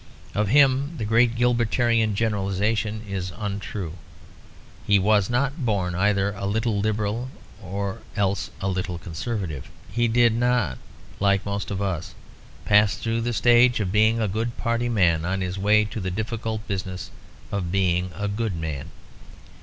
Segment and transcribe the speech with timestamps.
[0.33, 3.97] Of him the great Gilbertian generalisation is untrue;
[4.87, 7.29] he was not born either a little Liberal
[7.61, 9.69] or else a little Conservative.
[9.91, 10.79] He did not,
[11.19, 12.15] like most of us,
[12.65, 16.09] pass through the stage of being a good party man on his way to the
[16.09, 17.11] difficult business
[17.51, 18.89] of being a good man.